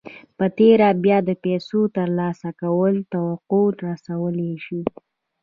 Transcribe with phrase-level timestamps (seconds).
[0.37, 4.81] په تېره بیا د پیسو ترلاسه کولو توقع رسولای شئ